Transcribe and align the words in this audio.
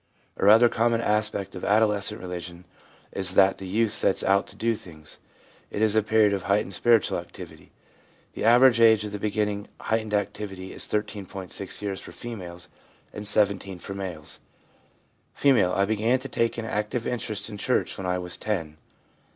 A 0.37 0.43
rather 0.45 0.67
common 0.67 0.99
aspect 0.99 1.53
of 1.53 1.63
adolescent 1.63 2.19
religion 2.19 2.65
is 3.11 3.35
that 3.35 3.59
the 3.59 3.67
youth 3.67 3.91
sets 3.91 4.23
out 4.23 4.47
to 4.47 4.55
do 4.55 4.73
things; 4.73 5.19
it 5.69 5.79
is 5.79 5.95
a 5.95 6.01
period 6.01 6.33
of 6.33 6.45
heightened 6.45 6.73
spiritual 6.73 7.19
activity. 7.19 7.71
The 8.33 8.43
average 8.43 8.79
age 8.81 9.05
of 9.05 9.11
the 9.11 9.19
beginning 9.19 9.67
of 9.79 9.85
heightened 9.85 10.15
activity 10.15 10.73
is 10.73 10.85
13.6 10.85 11.81
years 11.83 12.01
for 12.01 12.13
females, 12.13 12.67
and 13.13 13.27
17 13.27 13.73
years 13.73 13.83
for 13.85 13.93
males. 13.93 14.39
F.' 15.37 15.45
I 15.77 15.85
began 15.85 16.17
to 16.17 16.27
take 16.27 16.57
an 16.57 16.65
active 16.65 17.05
interest 17.05 17.47
in 17.47 17.59
church 17.59 17.95
when 17.95 18.07
I 18.07 18.17
was 18.17 18.39
10/ 18.39 18.49
M. 18.59 18.77